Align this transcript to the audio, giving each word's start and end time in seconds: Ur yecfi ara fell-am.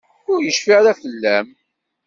Ur 0.31 0.39
yecfi 0.43 0.71
ara 0.79 0.91
fell-am. 1.01 1.47